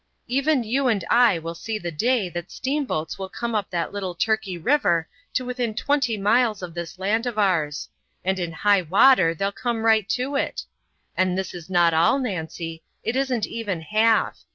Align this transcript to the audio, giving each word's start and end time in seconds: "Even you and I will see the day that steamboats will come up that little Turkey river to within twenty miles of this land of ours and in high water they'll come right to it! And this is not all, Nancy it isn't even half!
"Even 0.25 0.63
you 0.63 0.87
and 0.87 1.05
I 1.11 1.37
will 1.37 1.53
see 1.53 1.77
the 1.77 1.91
day 1.91 2.27
that 2.29 2.49
steamboats 2.49 3.19
will 3.19 3.29
come 3.29 3.53
up 3.53 3.69
that 3.69 3.93
little 3.93 4.15
Turkey 4.15 4.57
river 4.57 5.07
to 5.35 5.45
within 5.45 5.75
twenty 5.75 6.17
miles 6.17 6.63
of 6.63 6.73
this 6.73 6.97
land 6.97 7.27
of 7.27 7.37
ours 7.37 7.87
and 8.25 8.39
in 8.39 8.51
high 8.51 8.81
water 8.81 9.35
they'll 9.35 9.51
come 9.51 9.83
right 9.83 10.09
to 10.09 10.35
it! 10.35 10.63
And 11.15 11.37
this 11.37 11.53
is 11.53 11.69
not 11.69 11.93
all, 11.93 12.17
Nancy 12.17 12.81
it 13.03 13.15
isn't 13.15 13.45
even 13.45 13.79
half! 13.81 14.39